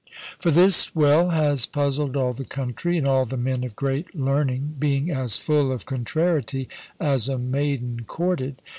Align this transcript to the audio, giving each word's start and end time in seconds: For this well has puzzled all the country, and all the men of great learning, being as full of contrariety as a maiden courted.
For 0.39 0.49
this 0.49 0.95
well 0.95 1.29
has 1.29 1.67
puzzled 1.67 2.17
all 2.17 2.33
the 2.33 2.43
country, 2.43 2.97
and 2.97 3.07
all 3.07 3.23
the 3.23 3.37
men 3.37 3.63
of 3.63 3.75
great 3.75 4.15
learning, 4.15 4.77
being 4.79 5.11
as 5.11 5.37
full 5.37 5.71
of 5.71 5.85
contrariety 5.85 6.67
as 6.99 7.29
a 7.29 7.37
maiden 7.37 8.05
courted. 8.07 8.63